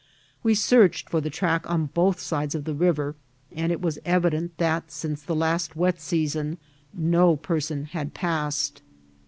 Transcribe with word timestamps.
We 0.41 0.55
searched 0.55 1.11
for 1.11 1.21
the 1.21 1.29
track 1.29 1.69
on 1.69 1.85
both 1.93 2.19
sides 2.19 2.55
of 2.55 2.63
the 2.63 2.73
river, 2.73 3.13
and 3.51 3.71
it 3.71 3.81
was 3.81 3.99
evident 4.03 4.57
that 4.57 4.89
since 4.91 5.21
the 5.21 5.35
last 5.35 5.75
wet 5.75 6.01
season 6.01 6.57
no 6.91 7.35
person 7.35 7.85
had 7.85 8.15
passed. 8.15 8.81